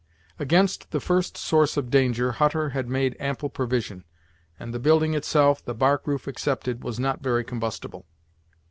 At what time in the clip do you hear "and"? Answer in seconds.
4.59-4.73